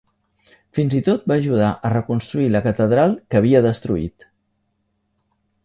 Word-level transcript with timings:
Fins 0.77 0.95
i 0.99 1.01
tot 1.07 1.27
va 1.31 1.37
ajudar 1.41 1.67
a 1.89 1.91
reconstruir 1.95 2.47
la 2.55 2.63
catedral 2.69 3.15
que 3.27 3.41
havia 3.43 3.63
destruït. 3.69 4.29